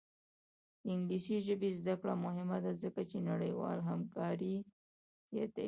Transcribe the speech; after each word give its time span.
د 0.81 0.83
انګلیسي 0.95 1.37
ژبې 1.47 1.69
زده 1.79 1.93
کړه 2.01 2.13
مهمه 2.25 2.57
ده 2.65 2.71
ځکه 2.83 3.01
چې 3.09 3.17
نړیوالې 3.29 3.83
همکاري 3.89 4.55
زیاتوي. 5.31 5.59